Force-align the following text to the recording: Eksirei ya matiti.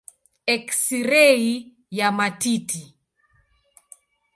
Eksirei 0.53 1.43
ya 1.99 2.07
matiti. 2.17 2.81